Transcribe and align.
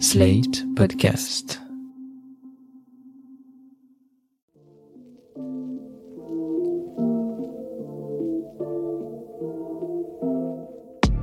Slate 0.00 0.64
Podcast. 0.74 1.58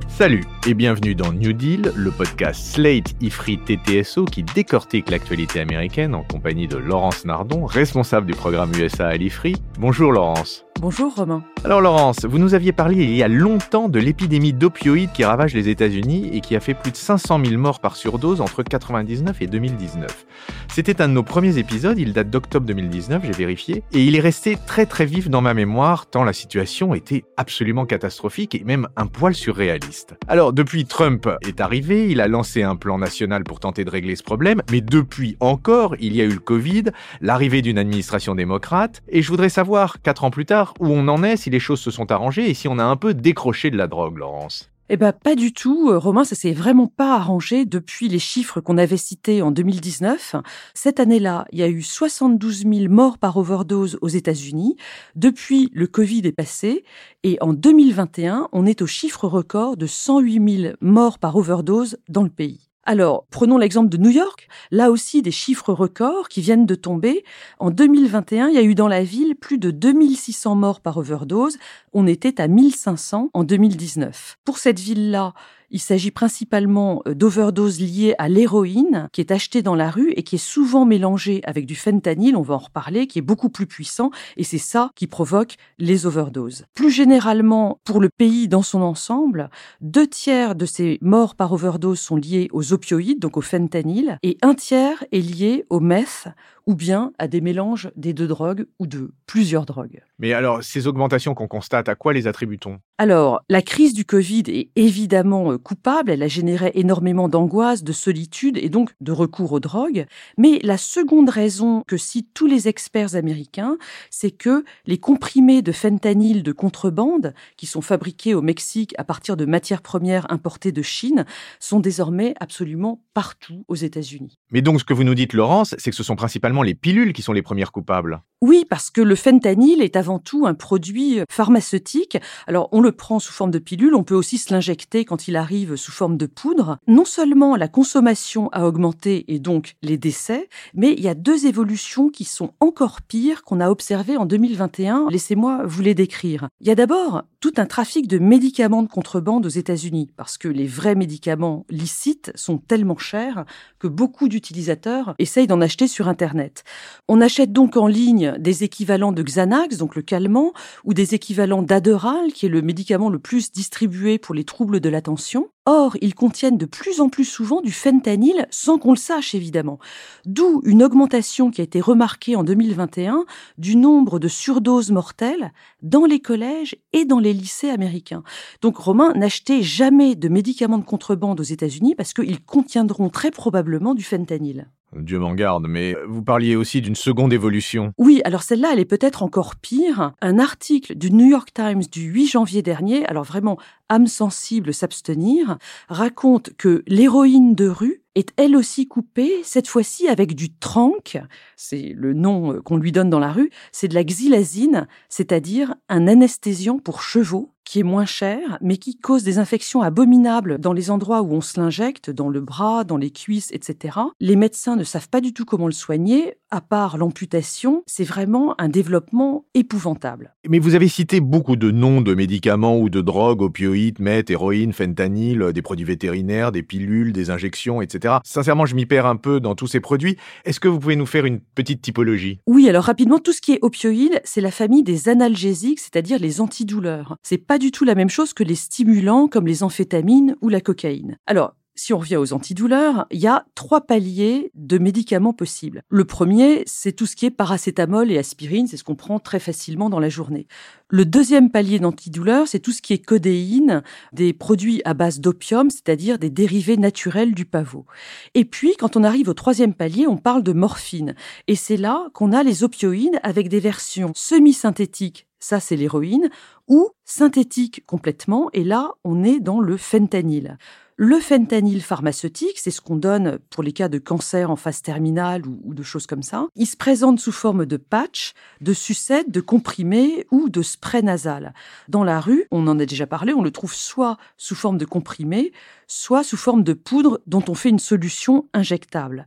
Salut 0.08 0.51
et 0.66 0.74
bienvenue 0.74 1.14
dans 1.14 1.32
New 1.32 1.52
Deal, 1.52 1.92
le 1.96 2.10
podcast 2.10 2.74
Slate 2.74 3.14
IFRI 3.20 3.58
TTSO 3.58 4.24
qui 4.24 4.44
décortique 4.44 5.10
l'actualité 5.10 5.60
américaine 5.60 6.14
en 6.14 6.22
compagnie 6.22 6.68
de 6.68 6.76
Laurence 6.76 7.24
Nardon, 7.24 7.66
responsable 7.66 8.26
du 8.26 8.34
programme 8.34 8.70
USA 8.78 9.08
à 9.08 9.16
l'IFRI. 9.16 9.56
Bonjour 9.80 10.12
Laurence. 10.12 10.64
Bonjour 10.80 11.14
Romain. 11.14 11.44
Alors 11.64 11.80
Laurence, 11.80 12.24
vous 12.24 12.38
nous 12.38 12.54
aviez 12.54 12.72
parlé 12.72 12.96
il 13.04 13.14
y 13.14 13.22
a 13.22 13.28
longtemps 13.28 13.88
de 13.88 14.00
l'épidémie 14.00 14.52
d'opioïdes 14.52 15.12
qui 15.12 15.24
ravage 15.24 15.54
les 15.54 15.68
États-Unis 15.68 16.30
et 16.32 16.40
qui 16.40 16.56
a 16.56 16.60
fait 16.60 16.74
plus 16.74 16.90
de 16.90 16.96
500 16.96 17.40
000 17.44 17.60
morts 17.60 17.78
par 17.78 17.94
surdose 17.94 18.40
entre 18.40 18.62
1999 18.62 19.42
et 19.42 19.46
2019. 19.46 20.26
C'était 20.68 21.00
un 21.00 21.08
de 21.08 21.12
nos 21.12 21.22
premiers 21.22 21.58
épisodes, 21.58 21.98
il 21.98 22.12
date 22.12 22.30
d'octobre 22.30 22.66
2019, 22.66 23.22
j'ai 23.24 23.32
vérifié, 23.32 23.84
et 23.92 24.02
il 24.02 24.16
est 24.16 24.20
resté 24.20 24.58
très 24.66 24.86
très 24.86 25.04
vif 25.04 25.28
dans 25.28 25.40
ma 25.40 25.54
mémoire 25.54 26.06
tant 26.06 26.24
la 26.24 26.32
situation 26.32 26.94
était 26.94 27.24
absolument 27.36 27.86
catastrophique 27.86 28.54
et 28.54 28.64
même 28.64 28.88
un 28.96 29.06
poil 29.06 29.34
surréaliste. 29.34 30.16
Alors 30.26 30.51
depuis 30.52 30.84
Trump 30.84 31.28
est 31.46 31.60
arrivé, 31.60 32.10
il 32.10 32.20
a 32.20 32.28
lancé 32.28 32.62
un 32.62 32.76
plan 32.76 32.98
national 32.98 33.44
pour 33.44 33.60
tenter 33.60 33.84
de 33.84 33.90
régler 33.90 34.16
ce 34.16 34.22
problème, 34.22 34.62
mais 34.70 34.80
depuis 34.80 35.36
encore, 35.40 35.96
il 35.98 36.14
y 36.14 36.20
a 36.20 36.24
eu 36.24 36.34
le 36.34 36.38
Covid, 36.38 36.84
l'arrivée 37.20 37.62
d'une 37.62 37.78
administration 37.78 38.34
démocrate, 38.34 39.02
et 39.08 39.22
je 39.22 39.28
voudrais 39.28 39.48
savoir, 39.48 40.02
quatre 40.02 40.24
ans 40.24 40.30
plus 40.30 40.46
tard, 40.46 40.74
où 40.80 40.88
on 40.88 41.08
en 41.08 41.22
est, 41.22 41.36
si 41.36 41.50
les 41.50 41.60
choses 41.60 41.80
se 41.80 41.90
sont 41.90 42.10
arrangées 42.10 42.50
et 42.50 42.54
si 42.54 42.68
on 42.68 42.78
a 42.78 42.84
un 42.84 42.96
peu 42.96 43.14
décroché 43.14 43.70
de 43.70 43.76
la 43.76 43.86
drogue, 43.86 44.18
Laurence. 44.18 44.71
Eh 44.94 44.98
ben 44.98 45.14
pas 45.14 45.34
du 45.36 45.54
tout, 45.54 45.88
euh, 45.88 45.96
Romain, 45.96 46.22
ça 46.22 46.34
s'est 46.34 46.52
vraiment 46.52 46.86
pas 46.86 47.14
arrangé 47.14 47.64
depuis 47.64 48.08
les 48.08 48.18
chiffres 48.18 48.60
qu'on 48.60 48.76
avait 48.76 48.98
cités 48.98 49.40
en 49.40 49.50
2019. 49.50 50.36
Cette 50.74 51.00
année-là, 51.00 51.46
il 51.50 51.60
y 51.60 51.62
a 51.62 51.68
eu 51.68 51.80
72 51.80 52.64
000 52.70 52.92
morts 52.92 53.16
par 53.16 53.38
overdose 53.38 53.96
aux 54.02 54.08
États-Unis. 54.08 54.76
Depuis, 55.16 55.70
le 55.72 55.86
Covid 55.86 56.20
est 56.26 56.32
passé 56.32 56.84
et 57.22 57.38
en 57.40 57.54
2021, 57.54 58.50
on 58.52 58.66
est 58.66 58.82
au 58.82 58.86
chiffre 58.86 59.26
record 59.26 59.78
de 59.78 59.86
108 59.86 60.62
000 60.62 60.74
morts 60.82 61.18
par 61.18 61.36
overdose 61.36 61.96
dans 62.10 62.22
le 62.22 62.28
pays. 62.28 62.71
Alors, 62.84 63.26
prenons 63.30 63.58
l'exemple 63.58 63.88
de 63.88 63.96
New 63.96 64.10
York. 64.10 64.48
Là 64.72 64.90
aussi, 64.90 65.22
des 65.22 65.30
chiffres 65.30 65.72
records 65.72 66.28
qui 66.28 66.40
viennent 66.40 66.66
de 66.66 66.74
tomber. 66.74 67.24
En 67.60 67.70
2021, 67.70 68.48
il 68.48 68.54
y 68.54 68.58
a 68.58 68.62
eu 68.62 68.74
dans 68.74 68.88
la 68.88 69.04
ville 69.04 69.36
plus 69.36 69.58
de 69.58 69.70
2600 69.70 70.56
morts 70.56 70.80
par 70.80 70.96
overdose. 70.96 71.58
On 71.92 72.08
était 72.08 72.40
à 72.40 72.48
1500 72.48 73.30
en 73.32 73.44
2019. 73.44 74.38
Pour 74.44 74.58
cette 74.58 74.80
ville-là, 74.80 75.32
il 75.72 75.80
s'agit 75.80 76.10
principalement 76.10 77.02
euh, 77.06 77.14
d'overdoses 77.14 77.80
liées 77.80 78.14
à 78.18 78.28
l'héroïne 78.28 79.08
qui 79.12 79.20
est 79.20 79.32
achetée 79.32 79.62
dans 79.62 79.74
la 79.74 79.90
rue 79.90 80.12
et 80.12 80.22
qui 80.22 80.36
est 80.36 80.38
souvent 80.38 80.84
mélangée 80.84 81.40
avec 81.44 81.66
du 81.66 81.74
fentanyl, 81.74 82.36
on 82.36 82.42
va 82.42 82.54
en 82.54 82.58
reparler, 82.58 83.06
qui 83.06 83.18
est 83.18 83.22
beaucoup 83.22 83.48
plus 83.48 83.66
puissant 83.66 84.10
et 84.36 84.44
c'est 84.44 84.58
ça 84.58 84.90
qui 84.94 85.06
provoque 85.06 85.56
les 85.78 86.06
overdoses. 86.06 86.66
Plus 86.74 86.90
généralement, 86.90 87.80
pour 87.84 88.00
le 88.00 88.10
pays 88.10 88.46
dans 88.48 88.62
son 88.62 88.82
ensemble, 88.82 89.50
deux 89.80 90.06
tiers 90.06 90.54
de 90.54 90.66
ces 90.66 90.98
morts 91.00 91.34
par 91.34 91.52
overdose 91.52 91.98
sont 91.98 92.16
liés 92.16 92.48
aux 92.52 92.72
opioïdes, 92.72 93.18
donc 93.18 93.36
au 93.36 93.40
fentanyl, 93.40 94.18
et 94.22 94.36
un 94.42 94.54
tiers 94.54 95.04
est 95.10 95.20
lié 95.20 95.64
au 95.70 95.80
meth 95.80 96.28
ou 96.66 96.74
bien 96.74 97.12
à 97.18 97.28
des 97.28 97.40
mélanges 97.40 97.90
des 97.96 98.12
deux 98.12 98.26
drogues 98.26 98.66
ou 98.78 98.86
de 98.86 99.12
plusieurs 99.26 99.66
drogues. 99.66 100.02
Mais 100.18 100.32
alors, 100.32 100.62
ces 100.62 100.86
augmentations 100.86 101.34
qu'on 101.34 101.48
constate, 101.48 101.88
à 101.88 101.94
quoi 101.94 102.12
les 102.12 102.26
attribue-t-on? 102.26 102.78
Alors, 102.98 103.42
la 103.48 103.62
crise 103.62 103.94
du 103.94 104.04
Covid 104.04 104.44
est 104.46 104.70
évidemment 104.76 105.52
euh, 105.52 105.58
coupable, 105.58 106.10
elle 106.10 106.22
a 106.22 106.28
généré 106.28 106.70
énormément 106.74 107.28
d'angoisse, 107.28 107.82
de 107.82 107.92
solitude 107.92 108.56
et 108.56 108.68
donc 108.68 108.92
de 109.00 109.10
recours 109.10 109.52
aux 109.52 109.60
drogues, 109.60 110.06
mais 110.38 110.60
la 110.62 110.76
seconde 110.76 111.28
raison 111.28 111.82
que 111.86 111.96
citent 111.96 112.32
tous 112.34 112.46
les 112.46 112.68
experts 112.68 113.16
américains, 113.16 113.76
c'est 114.10 114.30
que 114.30 114.64
les 114.86 114.98
comprimés 114.98 115.62
de 115.62 115.72
fentanyl 115.72 116.42
de 116.42 116.52
contrebande, 116.52 117.34
qui 117.56 117.66
sont 117.66 117.80
fabriqués 117.80 118.34
au 118.34 118.42
Mexique 118.42 118.94
à 118.98 119.04
partir 119.04 119.36
de 119.36 119.44
matières 119.44 119.82
premières 119.82 120.30
importées 120.30 120.72
de 120.72 120.82
Chine, 120.82 121.24
sont 121.58 121.80
désormais 121.80 122.34
absolument 122.38 123.02
partout 123.14 123.64
aux 123.68 123.74
États-Unis. 123.74 124.38
Mais 124.50 124.62
donc, 124.62 124.80
ce 124.80 124.84
que 124.84 124.94
vous 124.94 125.04
nous 125.04 125.14
dites, 125.14 125.32
Laurence, 125.32 125.74
c'est 125.78 125.90
que 125.90 125.96
ce 125.96 126.04
sont 126.04 126.16
principalement 126.16 126.51
les 126.60 126.74
pilules 126.74 127.14
qui 127.14 127.22
sont 127.22 127.32
les 127.32 127.40
premières 127.40 127.72
coupables. 127.72 128.20
Oui, 128.42 128.66
parce 128.68 128.90
que 128.90 129.00
le 129.00 129.14
fentanyl 129.14 129.80
est 129.80 129.96
avant 129.96 130.18
tout 130.18 130.46
un 130.46 130.54
produit 130.54 131.20
pharmaceutique. 131.30 132.18
Alors, 132.48 132.68
on 132.72 132.80
le 132.80 132.90
prend 132.90 133.20
sous 133.20 133.32
forme 133.32 133.52
de 133.52 133.60
pilule, 133.60 133.94
on 133.94 134.02
peut 134.02 134.16
aussi 134.16 134.36
se 134.36 134.52
l'injecter 134.52 135.04
quand 135.04 135.28
il 135.28 135.36
arrive 135.36 135.76
sous 135.76 135.92
forme 135.92 136.16
de 136.16 136.26
poudre. 136.26 136.78
Non 136.88 137.04
seulement 137.04 137.54
la 137.54 137.68
consommation 137.68 138.48
a 138.50 138.66
augmenté 138.66 139.32
et 139.32 139.38
donc 139.38 139.76
les 139.80 139.96
décès, 139.96 140.48
mais 140.74 140.92
il 140.92 141.00
y 141.00 141.08
a 141.08 141.14
deux 141.14 141.46
évolutions 141.46 142.10
qui 142.10 142.24
sont 142.24 142.52
encore 142.58 143.00
pires 143.00 143.44
qu'on 143.44 143.60
a 143.60 143.70
observées 143.70 144.16
en 144.16 144.26
2021. 144.26 145.06
Laissez-moi 145.08 145.62
vous 145.64 145.82
les 145.82 145.94
décrire. 145.94 146.48
Il 146.60 146.66
y 146.66 146.70
a 146.70 146.74
d'abord 146.74 147.22
tout 147.42 147.54
un 147.56 147.66
trafic 147.66 148.06
de 148.06 148.20
médicaments 148.20 148.84
de 148.84 148.88
contrebande 148.88 149.44
aux 149.44 149.50
États-Unis, 149.50 150.12
parce 150.16 150.38
que 150.38 150.46
les 150.46 150.68
vrais 150.68 150.94
médicaments 150.94 151.66
licites 151.70 152.30
sont 152.36 152.56
tellement 152.56 152.96
chers 152.96 153.44
que 153.80 153.88
beaucoup 153.88 154.28
d'utilisateurs 154.28 155.16
essayent 155.18 155.48
d'en 155.48 155.60
acheter 155.60 155.88
sur 155.88 156.06
Internet. 156.06 156.62
On 157.08 157.20
achète 157.20 157.52
donc 157.52 157.76
en 157.76 157.88
ligne 157.88 158.36
des 158.38 158.62
équivalents 158.62 159.10
de 159.10 159.24
Xanax, 159.24 159.76
donc 159.76 159.96
le 159.96 160.02
calmant, 160.02 160.52
ou 160.84 160.94
des 160.94 161.14
équivalents 161.16 161.62
d'Adderall, 161.62 162.32
qui 162.32 162.46
est 162.46 162.48
le 162.48 162.62
médicament 162.62 163.10
le 163.10 163.18
plus 163.18 163.50
distribué 163.50 164.18
pour 164.18 164.36
les 164.36 164.44
troubles 164.44 164.78
de 164.78 164.88
l'attention. 164.88 165.48
Or, 165.64 165.96
ils 166.00 166.16
contiennent 166.16 166.58
de 166.58 166.66
plus 166.66 167.00
en 167.00 167.08
plus 167.08 167.24
souvent 167.24 167.60
du 167.60 167.70
fentanyl 167.70 168.48
sans 168.50 168.78
qu'on 168.78 168.90
le 168.90 168.96
sache 168.96 169.34
évidemment. 169.36 169.78
D'où 170.26 170.60
une 170.64 170.82
augmentation 170.82 171.52
qui 171.52 171.60
a 171.60 171.64
été 171.64 171.80
remarquée 171.80 172.34
en 172.34 172.42
2021 172.42 173.24
du 173.58 173.76
nombre 173.76 174.18
de 174.18 174.26
surdoses 174.26 174.90
mortelles 174.90 175.52
dans 175.80 176.04
les 176.04 176.18
collèges 176.18 176.74
et 176.92 177.04
dans 177.04 177.20
les 177.20 177.32
lycées 177.32 177.70
américains. 177.70 178.24
Donc 178.60 178.76
Romain, 178.76 179.12
n'achetez 179.14 179.62
jamais 179.62 180.16
de 180.16 180.28
médicaments 180.28 180.78
de 180.78 180.84
contrebande 180.84 181.38
aux 181.38 181.44
États-Unis 181.44 181.94
parce 181.94 182.12
qu'ils 182.12 182.44
contiendront 182.44 183.08
très 183.08 183.30
probablement 183.30 183.94
du 183.94 184.02
fentanyl. 184.02 184.68
Dieu 184.94 185.18
m'en 185.18 185.34
garde, 185.34 185.66
mais 185.68 185.96
vous 186.06 186.22
parliez 186.22 186.56
aussi 186.56 186.80
d'une 186.80 186.94
seconde 186.94 187.32
évolution. 187.32 187.92
Oui, 187.98 188.20
alors 188.24 188.42
celle-là, 188.42 188.70
elle 188.72 188.80
est 188.80 188.84
peut-être 188.84 189.22
encore 189.22 189.56
pire. 189.56 190.12
Un 190.20 190.38
article 190.38 190.94
du 190.94 191.10
New 191.10 191.26
York 191.26 191.50
Times 191.54 191.82
du 191.90 192.02
8 192.02 192.26
janvier 192.26 192.62
dernier, 192.62 193.06
alors 193.06 193.24
vraiment 193.24 193.58
âme 193.88 194.06
sensible 194.06 194.74
s'abstenir, 194.74 195.58
raconte 195.88 196.50
que 196.56 196.82
l'héroïne 196.86 197.54
de 197.54 197.68
rue 197.68 198.02
est 198.14 198.32
elle 198.36 198.56
aussi 198.56 198.86
coupée, 198.86 199.32
cette 199.42 199.68
fois-ci 199.68 200.08
avec 200.08 200.34
du 200.34 200.52
trank, 200.52 201.18
c'est 201.56 201.94
le 201.96 202.12
nom 202.12 202.60
qu'on 202.62 202.76
lui 202.76 202.92
donne 202.92 203.08
dans 203.08 203.18
la 203.18 203.32
rue, 203.32 203.50
c'est 203.72 203.88
de 203.88 203.94
la 203.94 204.04
xylazine, 204.04 204.86
c'est-à-dire 205.08 205.74
un 205.88 206.06
anesthésiant 206.06 206.78
pour 206.78 207.02
chevaux 207.02 207.52
qui 207.64 207.80
est 207.80 207.84
moins 207.84 208.04
cher, 208.04 208.58
mais 208.60 208.76
qui 208.76 208.96
cause 208.96 209.24
des 209.24 209.38
infections 209.38 209.82
abominables 209.82 210.58
dans 210.58 210.72
les 210.72 210.90
endroits 210.90 211.22
où 211.22 211.32
on 211.32 211.40
se 211.40 211.60
l'injecte, 211.60 212.10
dans 212.10 212.28
le 212.28 212.40
bras, 212.40 212.84
dans 212.84 212.96
les 212.96 213.10
cuisses, 213.10 213.50
etc. 213.52 213.98
Les 214.20 214.36
médecins 214.36 214.76
ne 214.76 214.84
savent 214.84 215.08
pas 215.08 215.20
du 215.20 215.32
tout 215.32 215.44
comment 215.44 215.66
le 215.66 215.72
soigner, 215.72 216.34
à 216.50 216.60
part 216.60 216.98
l'amputation, 216.98 217.82
c'est 217.86 218.04
vraiment 218.04 218.54
un 218.60 218.68
développement 218.68 219.46
épouvantable. 219.54 220.34
Mais 220.48 220.58
vous 220.58 220.74
avez 220.74 220.88
cité 220.88 221.20
beaucoup 221.20 221.56
de 221.56 221.70
noms 221.70 222.02
de 222.02 222.14
médicaments 222.14 222.78
ou 222.78 222.90
de 222.90 223.00
drogues, 223.00 223.40
opioïdes, 223.40 224.00
meth, 224.00 224.30
héroïne, 224.30 224.72
fentanyl, 224.72 225.52
des 225.54 225.62
produits 225.62 225.86
vétérinaires, 225.86 226.52
des 226.52 226.62
pilules, 226.62 227.12
des 227.12 227.30
injections, 227.30 227.80
etc. 227.80 228.16
Sincèrement, 228.24 228.66
je 228.66 228.74
m'y 228.74 228.84
perds 228.84 229.06
un 229.06 229.16
peu 229.16 229.40
dans 229.40 229.54
tous 229.54 229.66
ces 229.66 229.80
produits. 229.80 230.16
Est-ce 230.44 230.60
que 230.60 230.68
vous 230.68 230.78
pouvez 230.78 230.96
nous 230.96 231.06
faire 231.06 231.24
une 231.24 231.40
petite 231.40 231.80
typologie? 231.80 232.40
Oui, 232.46 232.68
alors 232.68 232.84
rapidement, 232.84 233.18
tout 233.18 233.32
ce 233.32 233.40
qui 233.40 233.52
est 233.52 233.58
opioïdes, 233.62 234.20
c'est 234.24 234.40
la 234.40 234.50
famille 234.50 234.82
des 234.82 235.08
analgésiques, 235.08 235.80
c'est-à-dire 235.80 236.18
les 236.18 236.40
antidouleurs. 236.40 237.16
C'est 237.22 237.38
pas 237.52 237.58
du 237.58 237.70
tout 237.70 237.84
la 237.84 237.94
même 237.94 238.08
chose 238.08 238.32
que 238.32 238.44
les 238.44 238.54
stimulants 238.54 239.28
comme 239.28 239.46
les 239.46 239.62
amphétamines 239.62 240.36
ou 240.40 240.48
la 240.48 240.62
cocaïne. 240.62 241.18
Alors, 241.26 241.54
si 241.74 241.92
on 241.92 241.98
revient 241.98 242.16
aux 242.16 242.32
antidouleurs, 242.32 243.04
il 243.10 243.20
y 243.20 243.26
a 243.26 243.44
trois 243.54 243.82
paliers 243.82 244.50
de 244.54 244.78
médicaments 244.78 245.34
possibles. 245.34 245.82
Le 245.90 246.06
premier, 246.06 246.62
c'est 246.64 246.92
tout 246.92 247.04
ce 247.04 247.14
qui 247.14 247.26
est 247.26 247.30
paracétamol 247.30 248.10
et 248.10 248.16
aspirine, 248.16 248.66
c'est 248.66 248.78
ce 248.78 248.84
qu'on 248.84 248.94
prend 248.94 249.18
très 249.18 249.38
facilement 249.38 249.90
dans 249.90 250.00
la 250.00 250.08
journée. 250.08 250.46
Le 250.88 251.04
deuxième 251.04 251.50
palier 251.50 251.78
d'antidouleur, 251.78 252.48
c'est 252.48 252.58
tout 252.58 252.72
ce 252.72 252.80
qui 252.80 252.94
est 252.94 253.04
codéine, 253.04 253.82
des 254.14 254.32
produits 254.32 254.80
à 254.86 254.94
base 254.94 255.20
d'opium, 255.20 255.68
c'est-à-dire 255.68 256.18
des 256.18 256.30
dérivés 256.30 256.78
naturels 256.78 257.34
du 257.34 257.44
pavot. 257.44 257.84
Et 258.32 258.46
puis, 258.46 258.76
quand 258.78 258.96
on 258.96 259.04
arrive 259.04 259.28
au 259.28 259.34
troisième 259.34 259.74
palier, 259.74 260.06
on 260.06 260.16
parle 260.16 260.42
de 260.42 260.54
morphine. 260.54 261.14
Et 261.48 261.54
c'est 261.54 261.76
là 261.76 262.06
qu'on 262.14 262.32
a 262.32 262.42
les 262.44 262.64
opioïdes 262.64 263.20
avec 263.22 263.50
des 263.50 263.60
versions 263.60 264.12
semi-synthétiques 264.14 265.26
ça 265.42 265.60
c'est 265.60 265.76
l'héroïne, 265.76 266.30
ou 266.68 266.90
synthétiques 267.04 267.84
complètement, 267.86 268.48
et 268.52 268.64
là 268.64 268.92
on 269.04 269.24
est 269.24 269.40
dans 269.40 269.60
le 269.60 269.76
fentanyl. 269.76 270.56
Le 270.96 271.18
fentanyl 271.18 271.82
pharmaceutique, 271.82 272.58
c'est 272.58 272.70
ce 272.70 272.80
qu'on 272.80 272.96
donne 272.96 273.38
pour 273.50 273.62
les 273.62 273.72
cas 273.72 273.88
de 273.88 273.98
cancer 273.98 274.50
en 274.50 274.56
phase 274.56 274.82
terminale 274.82 275.42
ou, 275.46 275.74
de 275.74 275.82
choses 275.82 276.06
comme 276.06 276.22
ça. 276.22 276.46
Il 276.54 276.66
se 276.66 276.76
présente 276.76 277.18
sous 277.18 277.32
forme 277.32 277.66
de 277.66 277.76
patch, 277.76 278.34
de 278.60 278.72
sucette, 278.72 279.30
de 279.30 279.40
comprimé 279.40 280.26
ou 280.30 280.48
de 280.48 280.62
spray 280.62 281.02
nasal. 281.02 281.54
Dans 281.88 282.04
la 282.04 282.20
rue, 282.20 282.46
on 282.52 282.68
en 282.68 282.78
a 282.78 282.86
déjà 282.86 283.06
parlé, 283.08 283.32
on 283.32 283.42
le 283.42 283.50
trouve 283.50 283.74
soit 283.74 284.18
sous 284.36 284.54
forme 284.54 284.78
de 284.78 284.84
comprimé, 284.84 285.52
soit 285.88 286.22
sous 286.22 286.36
forme 286.36 286.62
de 286.62 286.74
poudre 286.74 287.20
dont 287.26 287.44
on 287.48 287.54
fait 287.54 287.70
une 287.70 287.80
solution 287.80 288.48
injectable. 288.52 289.26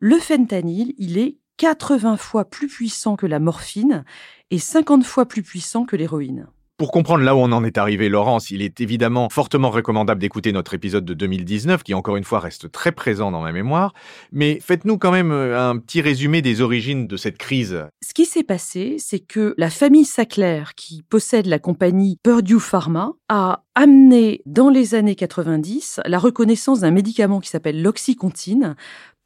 Le 0.00 0.18
fentanyl, 0.18 0.92
il 0.98 1.16
est 1.16 1.38
80 1.58 2.16
fois 2.16 2.44
plus 2.44 2.68
puissant 2.68 3.16
que 3.16 3.26
la 3.26 3.38
morphine 3.38 4.04
et 4.50 4.58
50 4.58 5.04
fois 5.04 5.26
plus 5.26 5.42
puissant 5.42 5.84
que 5.84 5.96
l'héroïne. 5.96 6.48
Pour 6.78 6.92
comprendre 6.92 7.24
là 7.24 7.34
où 7.34 7.38
on 7.38 7.52
en 7.52 7.64
est 7.64 7.78
arrivé, 7.78 8.10
Laurence, 8.10 8.50
il 8.50 8.60
est 8.60 8.82
évidemment 8.82 9.30
fortement 9.30 9.70
recommandable 9.70 10.20
d'écouter 10.20 10.52
notre 10.52 10.74
épisode 10.74 11.06
de 11.06 11.14
2019, 11.14 11.82
qui 11.82 11.94
encore 11.94 12.16
une 12.16 12.24
fois 12.24 12.38
reste 12.38 12.70
très 12.70 12.92
présent 12.92 13.30
dans 13.30 13.40
ma 13.40 13.50
mémoire. 13.50 13.94
Mais 14.30 14.60
faites-nous 14.60 14.98
quand 14.98 15.10
même 15.10 15.32
euh, 15.32 15.70
un 15.70 15.78
petit 15.78 16.02
résumé 16.02 16.42
des 16.42 16.60
origines 16.60 17.06
de 17.06 17.16
cette 17.16 17.38
crise. 17.38 17.86
Ce 18.04 18.12
qui 18.12 18.26
s'est 18.26 18.42
passé, 18.42 18.96
c'est 18.98 19.20
que 19.20 19.54
la 19.56 19.70
famille 19.70 20.04
Sackler, 20.04 20.64
qui 20.76 21.02
possède 21.02 21.46
la 21.46 21.58
compagnie 21.58 22.18
Purdue 22.22 22.60
Pharma, 22.60 23.12
a 23.30 23.62
amené 23.74 24.42
dans 24.44 24.68
les 24.68 24.94
années 24.94 25.16
90 25.16 26.00
la 26.04 26.18
reconnaissance 26.18 26.80
d'un 26.80 26.90
médicament 26.90 27.40
qui 27.40 27.48
s'appelle 27.48 27.80
l'oxycontine 27.80 28.76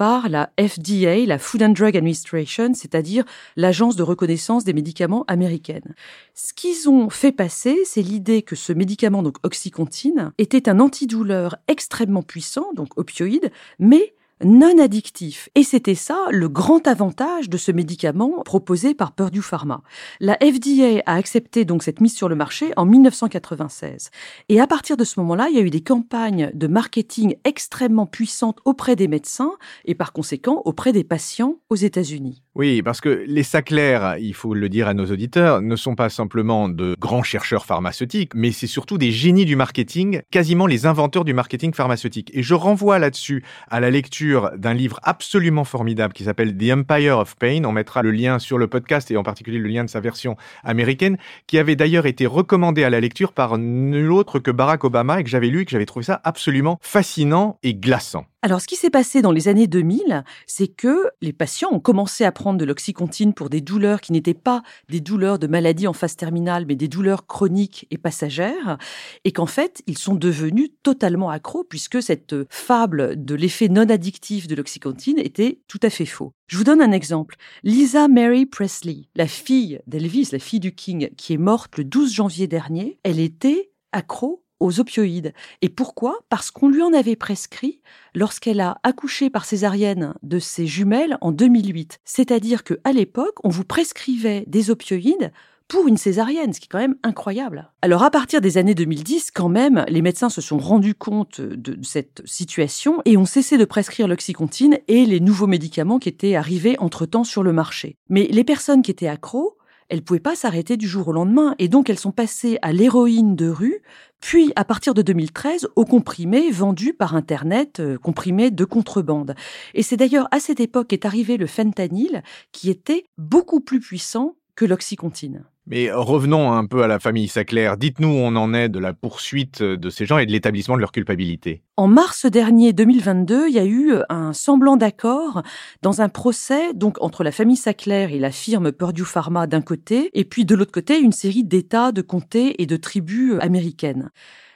par 0.01 0.31
la 0.31 0.49
FDA, 0.59 1.27
la 1.27 1.39
Food 1.39 1.63
and 1.63 1.75
Drug 1.75 1.95
Administration, 1.95 2.73
c'est-à-dire 2.73 3.23
l'agence 3.57 3.97
de 3.97 4.03
reconnaissance 4.03 4.65
des 4.65 4.73
médicaments 4.73 5.27
américaine. 5.29 5.95
Ce 6.33 6.55
qu'ils 6.55 6.89
ont 6.89 7.11
fait 7.11 7.33
passer, 7.33 7.77
c'est 7.85 8.01
l'idée 8.01 8.41
que 8.41 8.57
ce 8.57 8.73
médicament, 8.73 9.23
donc 9.23 9.37
oxycontine, 9.43 10.33
était 10.39 10.71
un 10.71 10.81
antidouleur 10.81 11.57
extrêmement 11.69 12.23
puissant, 12.23 12.73
donc 12.75 12.97
opioïde, 12.97 13.53
mais 13.79 14.15
non 14.45 14.79
addictif. 14.79 15.49
Et 15.55 15.63
c'était 15.63 15.95
ça 15.95 16.27
le 16.31 16.49
grand 16.49 16.87
avantage 16.87 17.49
de 17.49 17.57
ce 17.57 17.73
médicament 17.73 18.43
proposé 18.45 18.95
par 18.95 19.13
Purdue 19.13 19.43
Pharma. 19.43 19.83
La 20.21 20.39
FDA 20.41 21.03
a 21.07 21.15
accepté 21.15 21.65
donc 21.65 21.83
cette 21.83 22.01
mise 22.01 22.17
sur 22.17 22.29
le 22.29 22.35
marché 22.35 22.73
en 22.77 22.85
1996. 22.87 24.11
Et 24.49 24.61
à 24.61 24.67
partir 24.67 24.97
de 24.97 25.05
ce 25.05 25.21
moment-là, 25.21 25.49
il 25.51 25.57
y 25.57 25.59
a 25.59 25.63
eu 25.63 25.71
des 25.71 25.83
campagnes 25.83 26.51
de 26.55 26.67
marketing 26.67 27.37
extrêmement 27.45 28.07
puissantes 28.07 28.59
auprès 28.65 28.97
des 28.97 29.09
médecins 29.09 29.53
et 29.85 29.95
par 29.95 30.13
conséquent 30.13 30.63
auprès 30.65 30.93
des 30.93 31.05
patients 31.05 31.57
aux 31.69 31.77
États-Unis. 31.77 32.43
Oui, 32.61 32.83
parce 32.83 33.01
que 33.01 33.25
les 33.27 33.43
Sackler, 33.43 34.17
il 34.21 34.35
faut 34.35 34.53
le 34.53 34.69
dire 34.69 34.87
à 34.87 34.93
nos 34.93 35.07
auditeurs, 35.07 35.63
ne 35.63 35.77
sont 35.77 35.95
pas 35.95 36.11
simplement 36.11 36.69
de 36.69 36.95
grands 37.01 37.23
chercheurs 37.23 37.65
pharmaceutiques, 37.65 38.35
mais 38.35 38.53
c'est 38.53 38.67
surtout 38.67 38.99
des 38.99 39.13
génies 39.13 39.47
du 39.47 39.57
marketing, 39.57 40.21
quasiment 40.31 40.67
les 40.67 40.85
inventeurs 40.85 41.25
du 41.25 41.33
marketing 41.33 41.73
pharmaceutique. 41.73 42.31
Et 42.35 42.43
je 42.43 42.53
renvoie 42.53 42.99
là-dessus 42.99 43.43
à 43.71 43.81
la 43.81 43.89
lecture 43.89 44.51
d'un 44.59 44.75
livre 44.75 45.01
absolument 45.05 45.65
formidable 45.65 46.13
qui 46.13 46.25
s'appelle 46.25 46.55
The 46.55 46.73
Empire 46.73 47.17
of 47.17 47.35
Pain. 47.37 47.65
On 47.65 47.73
mettra 47.73 48.03
le 48.03 48.11
lien 48.11 48.39
sur 48.39 48.59
le 48.59 48.67
podcast 48.67 49.11
et 49.11 49.17
en 49.17 49.23
particulier 49.23 49.57
le 49.57 49.69
lien 49.71 49.85
de 49.85 49.89
sa 49.89 50.01
version 50.01 50.37
américaine, 50.63 51.17
qui 51.47 51.57
avait 51.57 51.77
d'ailleurs 51.77 52.05
été 52.05 52.27
recommandé 52.27 52.85
à 52.85 52.91
la 52.91 53.01
lecture 53.01 53.33
par 53.33 53.57
nul 53.57 54.13
autre 54.13 54.39
que 54.39 54.51
Barack 54.51 54.85
Obama 54.85 55.19
et 55.19 55.25
que 55.25 55.31
j'avais 55.31 55.49
lu 55.49 55.63
et 55.63 55.65
que 55.65 55.71
j'avais 55.71 55.87
trouvé 55.87 56.05
ça 56.05 56.21
absolument 56.25 56.79
fascinant 56.83 57.59
et 57.63 57.73
glaçant. 57.73 58.27
Alors, 58.43 58.63
ce 58.63 58.67
qui 58.67 58.77
s'est 58.77 58.89
passé 58.89 59.21
dans 59.21 59.33
les 59.33 59.49
années 59.49 59.67
2000, 59.67 60.25
c'est 60.47 60.69
que 60.69 61.11
les 61.21 61.35
patients 61.35 61.69
ont 61.73 61.81
commencé 61.81 62.25
à 62.25 62.33
prendre 62.33 62.59
de 62.59 62.65
l'oxycontine 62.65 63.35
pour 63.35 63.51
des 63.51 63.61
douleurs 63.61 64.01
qui 64.01 64.13
n'étaient 64.13 64.33
pas 64.33 64.63
des 64.89 65.01
douleurs 65.01 65.39
de 65.39 65.47
maladie 65.47 65.87
en 65.87 65.93
phase 65.93 66.17
terminale, 66.17 66.65
mais 66.67 66.75
des 66.75 66.89
douleurs 66.89 67.27
chroniques 67.27 67.87
et 67.91 67.99
passagères, 67.99 68.79
et 69.25 69.33
qu'en 69.33 69.45
fait, 69.45 69.83
ils 69.87 69.99
sont 69.99 70.15
devenus 70.15 70.71
totalement 70.83 71.29
accros, 71.29 71.65
puisque 71.65 72.03
cette 72.03 72.35
fable 72.49 73.23
de 73.23 73.35
l'effet 73.35 73.69
non 73.69 73.91
addictif 73.91 74.47
de 74.47 74.55
l'oxycontine 74.55 75.19
était 75.19 75.61
tout 75.69 75.81
à 75.83 75.91
fait 75.91 76.07
faux. 76.07 76.33
Je 76.47 76.57
vous 76.57 76.65
donne 76.65 76.81
un 76.81 76.93
exemple. 76.93 77.37
Lisa 77.63 78.09
Mary 78.09 78.47
Presley, 78.47 79.09
la 79.17 79.27
fille 79.27 79.81
d'Elvis, 79.87 80.31
la 80.33 80.39
fille 80.39 80.61
du 80.61 80.75
King, 80.75 81.11
qui 81.17 81.35
est 81.35 81.39
morte 81.39 81.77
le 81.77 81.85
12 81.85 82.15
janvier 82.15 82.47
dernier, 82.47 82.99
elle 83.03 83.21
était 83.21 83.71
accro 83.93 84.43
aux 84.61 84.79
opioïdes. 84.79 85.33
Et 85.63 85.69
pourquoi? 85.69 86.19
Parce 86.29 86.51
qu'on 86.51 86.69
lui 86.69 86.83
en 86.83 86.93
avait 86.93 87.17
prescrit 87.17 87.81
lorsqu'elle 88.15 88.61
a 88.61 88.79
accouché 88.83 89.31
par 89.31 89.45
césarienne 89.45 90.15
de 90.23 90.39
ses 90.39 90.67
jumelles 90.67 91.19
en 91.21 91.33
2008. 91.33 91.99
C'est-à-dire 92.05 92.63
qu'à 92.63 92.93
l'époque, 92.93 93.37
on 93.43 93.49
vous 93.49 93.65
prescrivait 93.65 94.45
des 94.47 94.71
opioïdes 94.71 95.33
pour 95.71 95.87
une 95.87 95.97
césarienne, 95.97 96.53
ce 96.53 96.59
qui 96.59 96.67
est 96.67 96.69
quand 96.69 96.79
même 96.81 96.97
incroyable. 97.05 97.71
Alors 97.81 98.03
à 98.03 98.11
partir 98.11 98.41
des 98.41 98.59
années 98.59 98.75
2010, 98.75 99.31
quand 99.31 99.49
même, 99.49 99.85
les 99.89 100.03
médecins 100.03 100.29
se 100.29 100.41
sont 100.41 100.59
rendus 100.59 100.97
compte 100.97 101.41
de 101.41 101.79
cette 101.83 102.23
situation 102.25 103.01
et 103.05 103.17
ont 103.17 103.25
cessé 103.25 103.57
de 103.57 103.65
prescrire 103.65 104.09
l'oxycontine 104.09 104.79
et 104.89 105.07
les 105.07 105.21
nouveaux 105.21 105.47
médicaments 105.47 106.01
qui 106.01 106.09
étaient 106.09 106.35
arrivés 106.35 106.77
entre-temps 106.81 107.23
sur 107.23 107.45
le 107.45 107.53
marché. 107.53 107.97
Mais 108.09 108.27
les 108.33 108.43
personnes 108.43 108.83
qui 108.83 108.91
étaient 108.91 109.07
accros, 109.07 109.57
elles 109.91 110.03
pouvaient 110.03 110.21
pas 110.21 110.37
s'arrêter 110.37 110.77
du 110.77 110.89
jour 110.89 111.09
au 111.09 111.13
lendemain 111.13 111.55
et 111.59 111.69
donc 111.69 111.91
elles 111.91 111.99
sont 111.99 112.13
passées 112.13 112.59
à 112.63 112.73
l'héroïne 112.73 113.37
de 113.37 113.49
rue, 113.49 113.83
puis 114.21 114.53
à 114.57 114.65
partir 114.65 114.95
de 114.95 115.03
2013 115.03 115.69
aux 115.77 115.85
comprimés 115.85 116.51
vendus 116.51 116.95
par 116.95 117.15
internet, 117.15 117.81
euh, 117.81 117.99
comprimés 117.99 118.51
de 118.51 118.65
contrebande. 118.65 119.35
Et 119.75 119.83
c'est 119.83 119.97
d'ailleurs 119.97 120.29
à 120.31 120.41
cette 120.41 120.61
époque 120.61 120.89
qu'est 120.89 121.05
arrivé 121.05 121.37
le 121.37 121.47
fentanyl 121.47 122.23
qui 122.53 122.71
était 122.71 123.05
beaucoup 123.19 123.61
plus 123.61 123.81
puissant 123.81 124.37
que 124.55 124.65
l'oxycontine. 124.65 125.45
Mais 125.67 125.91
revenons 125.93 126.53
un 126.53 126.67
peu 126.67 126.83
à 126.83 126.89
la 126.89 126.99
famille 126.99 127.29
Sackler. 127.29 127.73
Dites-nous 127.79 128.09
où 128.09 128.17
on 128.17 128.35
en 128.37 128.55
est 128.55 128.69
de 128.69 128.79
la 128.79 128.93
poursuite 128.93 129.63
de 129.63 129.91
ces 129.91 130.07
gens 130.07 130.19
et 130.19 130.27
de 130.27 130.33
l'établissement 130.33 130.75
de 130.75 130.81
leur 130.81 130.91
culpabilité. 130.91 131.63
En 131.77 131.87
mars 131.87 132.27
dernier 132.27 132.73
2022, 132.73 133.49
il 133.49 133.55
y 133.55 133.59
a 133.59 133.65
eu 133.65 133.95
un 134.09 134.33
semblant 134.33 134.77
d'accord 134.77 135.43
dans 135.83 136.01
un 136.01 136.09
procès 136.09 136.75
donc 136.75 137.01
entre 137.01 137.25
la 137.25 137.33
famille 137.33 137.57
Sackler 137.57 138.09
et 138.11 138.19
la 138.19 138.31
firme 138.31 138.73
Purdue 138.73 139.05
Pharma 139.05 139.47
d'un 139.47 139.63
côté, 139.63 140.11
et 140.15 140.25
puis 140.25 140.45
de 140.45 140.55
l'autre 140.55 140.73
côté 140.73 140.99
une 140.99 141.13
série 141.13 141.45
d'États, 141.45 141.93
de 141.93 142.03
comtés 142.03 142.61
et 142.61 142.67
de 142.67 142.77
tribus 142.77 143.35
américaines. 143.41 144.11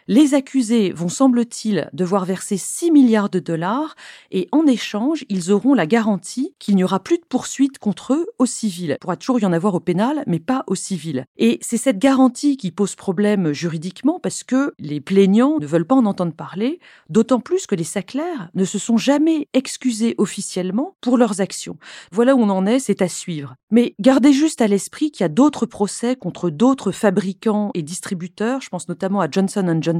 Les 0.06 0.34
accusés 0.34 0.92
vont, 0.92 1.08
semble-t-il, 1.08 1.88
devoir 1.94 2.24
verser 2.26 2.58
6 2.58 2.90
milliards 2.90 3.30
de 3.30 3.38
dollars 3.38 3.94
et 4.30 4.48
en 4.52 4.66
échange, 4.66 5.24
ils 5.30 5.50
auront 5.50 5.72
la 5.72 5.86
garantie 5.86 6.54
qu'il 6.58 6.76
n'y 6.76 6.84
aura 6.84 7.00
plus 7.00 7.16
de 7.16 7.24
poursuites 7.26 7.78
contre 7.78 8.12
eux 8.12 8.26
au 8.38 8.44
civil. 8.44 8.90
Il 8.90 8.98
pourra 8.98 9.16
toujours 9.16 9.40
y 9.40 9.46
en 9.46 9.52
avoir 9.52 9.74
au 9.74 9.80
pénal, 9.80 10.22
mais 10.26 10.40
pas 10.40 10.64
au 10.66 10.74
civil. 10.74 11.24
Et 11.38 11.58
c'est 11.62 11.78
cette 11.78 11.98
garantie 11.98 12.58
qui 12.58 12.70
pose 12.70 12.96
problème 12.96 13.52
juridiquement 13.52 14.20
parce 14.20 14.44
que 14.44 14.74
les 14.78 15.00
plaignants 15.00 15.58
ne 15.58 15.66
veulent 15.66 15.86
pas 15.86 15.94
en 15.94 16.04
entendre 16.04 16.34
parler, 16.34 16.80
d'autant 17.08 17.40
plus 17.40 17.66
que 17.66 17.74
les 17.74 17.84
Sackler 17.84 18.34
ne 18.54 18.64
se 18.66 18.78
sont 18.78 18.98
jamais 18.98 19.48
excusés 19.54 20.14
officiellement 20.18 20.96
pour 21.00 21.16
leurs 21.16 21.40
actions. 21.40 21.78
Voilà 22.12 22.34
où 22.34 22.40
on 22.40 22.50
en 22.50 22.66
est, 22.66 22.78
c'est 22.78 23.00
à 23.00 23.08
suivre. 23.08 23.54
Mais 23.70 23.94
gardez 24.00 24.32
juste 24.32 24.60
à 24.60 24.66
l'esprit 24.66 25.10
qu'il 25.10 25.24
y 25.24 25.26
a 25.26 25.28
d'autres 25.28 25.64
procès 25.66 26.14
contre 26.14 26.50
d'autres 26.50 26.92
fabricants 26.92 27.70
et 27.72 27.82
distributeurs, 27.82 28.60
je 28.60 28.68
pense 28.68 28.88
notamment 28.88 29.22
à 29.22 29.30
Johnson 29.30 29.62
Johnson 29.80 29.93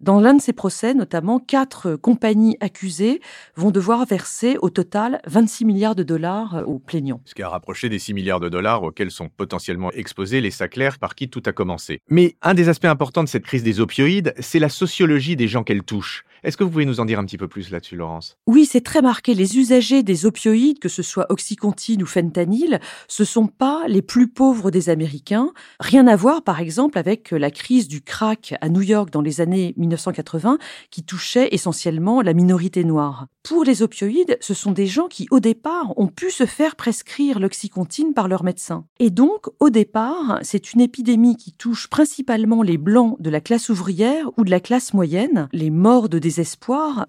dans 0.00 0.20
l'un 0.20 0.34
de 0.34 0.40
ces 0.40 0.52
procès, 0.52 0.94
notamment, 0.94 1.38
quatre 1.38 1.96
compagnies 1.96 2.56
accusées 2.60 3.20
vont 3.56 3.70
devoir 3.70 4.04
verser 4.06 4.56
au 4.60 4.70
total 4.70 5.20
26 5.26 5.64
milliards 5.64 5.94
de 5.94 6.02
dollars 6.02 6.62
aux 6.66 6.78
plaignants. 6.78 7.20
Ce 7.24 7.34
qui 7.34 7.42
a 7.42 7.48
rapproché 7.48 7.88
des 7.88 7.98
6 7.98 8.14
milliards 8.14 8.40
de 8.40 8.48
dollars 8.48 8.82
auxquels 8.82 9.10
sont 9.10 9.28
potentiellement 9.28 9.90
exposés 9.92 10.40
les 10.40 10.50
Sackler 10.50 10.90
par 11.00 11.14
qui 11.14 11.28
tout 11.28 11.42
a 11.46 11.52
commencé. 11.52 12.00
Mais 12.08 12.36
un 12.42 12.54
des 12.54 12.68
aspects 12.68 12.86
importants 12.86 13.24
de 13.24 13.28
cette 13.28 13.44
crise 13.44 13.62
des 13.62 13.80
opioïdes, 13.80 14.34
c'est 14.38 14.58
la 14.58 14.68
sociologie 14.68 15.36
des 15.36 15.48
gens 15.48 15.64
qu'elle 15.64 15.82
touche. 15.82 16.24
Est-ce 16.44 16.56
que 16.56 16.64
vous 16.64 16.70
pouvez 16.70 16.84
nous 16.84 17.00
en 17.00 17.04
dire 17.04 17.18
un 17.18 17.24
petit 17.24 17.38
peu 17.38 17.48
plus 17.48 17.70
là-dessus, 17.70 17.96
Laurence? 17.96 18.36
Oui, 18.46 18.64
c'est 18.64 18.80
très 18.80 19.02
marqué. 19.02 19.34
Les 19.34 19.58
usagers 19.58 20.02
des 20.02 20.26
opioïdes, 20.26 20.78
que 20.78 20.88
ce 20.88 21.02
soit 21.02 21.26
oxycontine 21.30 22.02
ou 22.02 22.06
fentanyl, 22.06 22.80
ce 23.08 23.24
sont 23.24 23.46
pas 23.46 23.82
les 23.88 24.02
plus 24.02 24.28
pauvres 24.28 24.70
des 24.70 24.88
Américains. 24.90 25.52
Rien 25.80 26.06
à 26.06 26.16
voir, 26.16 26.42
par 26.42 26.60
exemple, 26.60 26.98
avec 26.98 27.30
la 27.30 27.50
crise 27.50 27.88
du 27.88 28.02
crack 28.02 28.54
à 28.60 28.68
New 28.68 28.82
York 28.82 29.10
dans 29.10 29.22
les 29.22 29.40
années 29.40 29.74
1980, 29.76 30.58
qui 30.90 31.02
touchait 31.02 31.48
essentiellement 31.52 32.22
la 32.22 32.34
minorité 32.34 32.84
noire. 32.84 33.26
Pour 33.42 33.64
les 33.64 33.82
opioïdes, 33.82 34.36
ce 34.40 34.52
sont 34.52 34.72
des 34.72 34.86
gens 34.86 35.08
qui, 35.08 35.26
au 35.30 35.40
départ, 35.40 35.94
ont 35.96 36.08
pu 36.08 36.30
se 36.30 36.44
faire 36.44 36.76
prescrire 36.76 37.38
l'oxycontine 37.38 38.12
par 38.12 38.28
leur 38.28 38.44
médecin. 38.44 38.84
Et 38.98 39.10
donc, 39.10 39.46
au 39.58 39.70
départ, 39.70 40.38
c'est 40.42 40.74
une 40.74 40.82
épidémie 40.82 41.36
qui 41.36 41.52
touche 41.52 41.88
principalement 41.88 42.62
les 42.62 42.76
blancs 42.76 43.16
de 43.20 43.30
la 43.30 43.40
classe 43.40 43.70
ouvrière 43.70 44.30
ou 44.36 44.44
de 44.44 44.50
la 44.50 44.60
classe 44.60 44.92
moyenne, 44.92 45.48
les 45.52 45.70
morts 45.70 46.08
de 46.08 46.18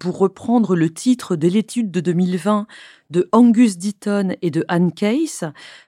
pour 0.00 0.18
reprendre 0.18 0.76
le 0.76 0.90
titre 0.90 1.36
de 1.36 1.48
l'étude 1.48 1.90
de 1.90 2.00
2020 2.00 2.66
de 3.10 3.28
Angus 3.32 3.76
Deaton 3.76 4.36
et 4.40 4.50
de 4.50 4.64
Anne 4.68 4.92
Case, 4.92 5.44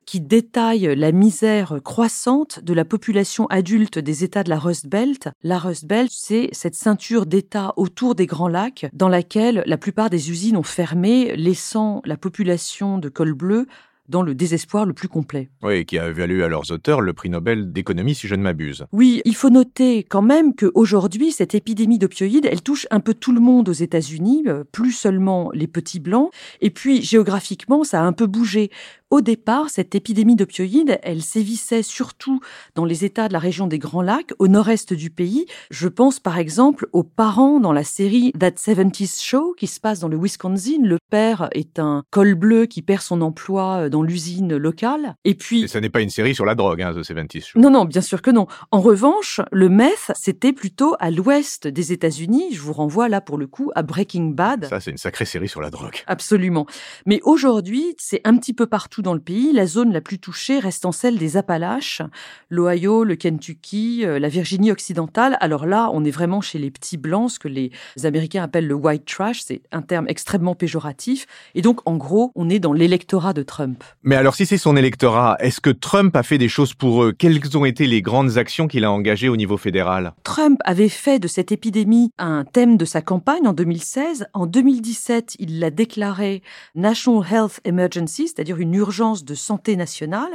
qui 0.06 0.20
détaille 0.20 0.94
la 0.96 1.12
misère 1.12 1.78
croissante 1.84 2.60
de 2.60 2.74
la 2.74 2.84
population 2.84 3.46
adulte 3.46 3.98
des 3.98 4.24
États 4.24 4.42
de 4.42 4.50
la 4.50 4.58
Rust 4.58 4.86
Belt. 4.86 5.28
La 5.42 5.58
Rust 5.58 5.86
Belt, 5.86 6.10
c'est 6.12 6.48
cette 6.52 6.74
ceinture 6.74 7.26
d'États 7.26 7.74
autour 7.76 8.14
des 8.14 8.26
Grands 8.26 8.48
Lacs 8.48 8.86
dans 8.92 9.08
laquelle 9.08 9.62
la 9.66 9.78
plupart 9.78 10.10
des 10.10 10.30
usines 10.30 10.56
ont 10.56 10.62
fermé, 10.62 11.36
laissant 11.36 12.02
la 12.04 12.16
population 12.16 12.98
de 12.98 13.08
col 13.08 13.34
bleu 13.34 13.66
dans 14.08 14.22
le 14.22 14.34
désespoir 14.34 14.86
le 14.86 14.92
plus 14.92 15.08
complet. 15.08 15.50
Oui, 15.62 15.84
qui 15.84 15.98
a 15.98 16.10
valu 16.10 16.42
à 16.42 16.48
leurs 16.48 16.70
auteurs 16.70 17.00
le 17.00 17.12
prix 17.12 17.30
Nobel 17.30 17.72
d'économie, 17.72 18.14
si 18.14 18.26
je 18.26 18.34
ne 18.34 18.42
m'abuse. 18.42 18.86
Oui, 18.92 19.22
il 19.24 19.34
faut 19.34 19.50
noter 19.50 20.04
quand 20.04 20.22
même 20.22 20.54
qu'aujourd'hui, 20.54 21.32
cette 21.32 21.54
épidémie 21.54 21.98
d'opioïdes, 21.98 22.46
elle 22.50 22.62
touche 22.62 22.86
un 22.90 23.00
peu 23.00 23.14
tout 23.14 23.32
le 23.32 23.40
monde 23.40 23.68
aux 23.68 23.72
États-Unis, 23.72 24.44
euh, 24.46 24.64
plus 24.70 24.92
seulement 24.92 25.50
les 25.52 25.66
petits 25.66 26.00
blancs. 26.00 26.30
Et 26.60 26.70
puis, 26.70 27.02
géographiquement, 27.02 27.84
ça 27.84 28.00
a 28.00 28.04
un 28.04 28.12
peu 28.12 28.26
bougé. 28.26 28.70
Au 29.12 29.20
départ, 29.20 29.68
cette 29.68 29.94
épidémie 29.94 30.36
d'opioïdes, 30.36 30.98
elle 31.02 31.20
sévissait 31.20 31.82
surtout 31.82 32.40
dans 32.74 32.86
les 32.86 33.04
États 33.04 33.28
de 33.28 33.34
la 33.34 33.38
région 33.38 33.66
des 33.66 33.78
Grands 33.78 34.00
Lacs, 34.00 34.32
au 34.38 34.48
nord-est 34.48 34.94
du 34.94 35.10
pays. 35.10 35.44
Je 35.70 35.86
pense 35.86 36.18
par 36.18 36.38
exemple 36.38 36.88
aux 36.94 37.02
parents 37.02 37.60
dans 37.60 37.74
la 37.74 37.84
série 37.84 38.32
That 38.40 38.52
70s 38.52 39.22
Show 39.22 39.54
qui 39.58 39.66
se 39.66 39.80
passe 39.80 40.00
dans 40.00 40.08
le 40.08 40.16
Wisconsin. 40.16 40.78
Le 40.82 40.96
père 41.10 41.50
est 41.52 41.78
un 41.78 42.04
col 42.10 42.34
bleu 42.34 42.64
qui 42.64 42.80
perd 42.80 43.02
son 43.02 43.20
emploi 43.20 43.90
dans 43.90 44.02
l'usine 44.02 44.56
locale. 44.56 45.14
Et 45.26 45.34
puis... 45.34 45.64
Et 45.64 45.68
ça 45.68 45.82
n'est 45.82 45.90
pas 45.90 46.00
une 46.00 46.08
série 46.08 46.34
sur 46.34 46.46
la 46.46 46.54
drogue, 46.54 46.80
hein, 46.80 46.94
The 46.94 47.04
70s 47.04 47.48
Show. 47.48 47.60
Non, 47.60 47.68
non, 47.68 47.84
bien 47.84 48.00
sûr 48.00 48.22
que 48.22 48.30
non. 48.30 48.46
En 48.70 48.80
revanche, 48.80 49.42
le 49.52 49.68
meth, 49.68 50.12
c'était 50.14 50.54
plutôt 50.54 50.96
à 51.00 51.10
l'ouest 51.10 51.68
des 51.68 51.92
États-Unis. 51.92 52.54
Je 52.54 52.62
vous 52.62 52.72
renvoie 52.72 53.10
là 53.10 53.20
pour 53.20 53.36
le 53.36 53.46
coup 53.46 53.70
à 53.74 53.82
Breaking 53.82 54.30
Bad. 54.30 54.68
Ça, 54.70 54.80
c'est 54.80 54.90
une 54.90 54.96
sacrée 54.96 55.26
série 55.26 55.50
sur 55.50 55.60
la 55.60 55.68
drogue. 55.68 56.02
Absolument. 56.06 56.64
Mais 57.04 57.20
aujourd'hui, 57.24 57.94
c'est 57.98 58.22
un 58.24 58.38
petit 58.38 58.54
peu 58.54 58.64
partout 58.64 59.01
dans 59.02 59.14
le 59.14 59.20
pays, 59.20 59.52
la 59.52 59.66
zone 59.66 59.92
la 59.92 60.00
plus 60.00 60.18
touchée 60.18 60.58
restant 60.58 60.92
celle 60.92 61.18
des 61.18 61.36
Appalaches, 61.36 62.02
l'Ohio, 62.48 63.04
le 63.04 63.16
Kentucky, 63.16 64.04
euh, 64.04 64.18
la 64.18 64.28
Virginie 64.28 64.70
occidentale. 64.70 65.36
Alors 65.40 65.66
là, 65.66 65.90
on 65.92 66.04
est 66.04 66.10
vraiment 66.10 66.40
chez 66.40 66.58
les 66.58 66.70
petits 66.70 66.96
blancs, 66.96 67.32
ce 67.32 67.38
que 67.38 67.48
les 67.48 67.70
Américains 68.04 68.42
appellent 68.42 68.66
le 68.66 68.74
white 68.74 69.04
trash, 69.04 69.42
c'est 69.42 69.62
un 69.72 69.82
terme 69.82 70.06
extrêmement 70.08 70.54
péjoratif. 70.54 71.26
Et 71.54 71.62
donc, 71.62 71.80
en 71.84 71.96
gros, 71.96 72.32
on 72.34 72.48
est 72.48 72.58
dans 72.58 72.72
l'électorat 72.72 73.32
de 73.32 73.42
Trump. 73.42 73.82
Mais 74.02 74.16
alors, 74.16 74.34
si 74.34 74.46
c'est 74.46 74.58
son 74.58 74.76
électorat, 74.76 75.36
est-ce 75.40 75.60
que 75.60 75.70
Trump 75.70 76.14
a 76.16 76.22
fait 76.22 76.38
des 76.38 76.48
choses 76.48 76.74
pour 76.74 77.02
eux? 77.02 77.12
Quelles 77.12 77.40
ont 77.56 77.64
été 77.64 77.86
les 77.86 78.02
grandes 78.02 78.38
actions 78.38 78.68
qu'il 78.68 78.84
a 78.84 78.92
engagées 78.92 79.28
au 79.28 79.36
niveau 79.36 79.56
fédéral? 79.56 80.12
Trump 80.22 80.60
avait 80.64 80.88
fait 80.88 81.18
de 81.18 81.28
cette 81.28 81.52
épidémie 81.52 82.10
un 82.18 82.44
thème 82.44 82.76
de 82.76 82.84
sa 82.84 83.02
campagne 83.02 83.46
en 83.46 83.52
2016. 83.52 84.26
En 84.32 84.46
2017, 84.46 85.36
il 85.38 85.58
l'a 85.58 85.70
déclaré 85.70 86.42
National 86.74 87.24
Health 87.30 87.60
Emergency, 87.64 88.28
c'est-à-dire 88.28 88.58
une 88.58 88.74
urgence 88.74 88.91
de 88.92 89.34
santé 89.34 89.74
nationale. 89.74 90.30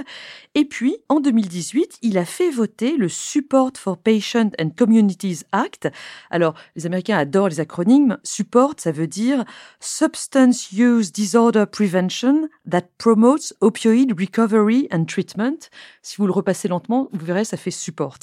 Et 0.56 0.66
puis, 0.66 0.98
en 1.10 1.20
2018, 1.20 2.00
il 2.02 2.18
a 2.18 2.26
fait 2.26 2.50
voter 2.50 2.98
le 2.98 3.08
Support 3.08 3.74
for 3.76 3.98
Patient 3.98 4.50
and 4.60 4.72
Communities 4.76 5.44
Act. 5.52 5.88
Alors, 6.32 6.56
les 6.76 6.88
Américains 6.88 7.18
adorent 7.18 7.50
les 7.50 7.60
acronymes. 7.60 8.18
Support, 8.24 8.76
ça 8.78 8.92
veut 8.92 9.06
dire 9.06 9.46
Substance 9.80 10.72
Use 10.72 11.12
Disorder 11.12 11.66
Prevention 11.72 12.50
that 12.70 12.86
promotes 12.98 13.54
opioid 13.62 14.12
recovery 14.18 14.88
and 14.92 15.06
treatment. 15.06 15.70
Si 16.02 16.18
vous 16.18 16.26
le 16.26 16.34
repassez 16.34 16.68
lentement, 16.68 17.10
vous 17.14 17.26
verrez, 17.26 17.46
ça 17.46 17.58
fait 17.58 17.72
support. 17.72 18.18